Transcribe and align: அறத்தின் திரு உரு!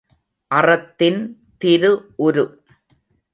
அறத்தின் 0.51 1.19
திரு 1.57 1.91
உரு! 2.17 2.45